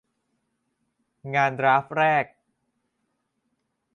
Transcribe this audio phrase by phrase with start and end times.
[1.35, 2.25] งานดราฟแรก